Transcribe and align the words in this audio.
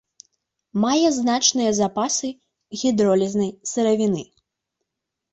Мае 0.83 1.09
значныя 1.17 1.71
запасы 1.79 2.29
гідролізнай 2.83 3.51
сыравіны. 3.73 4.23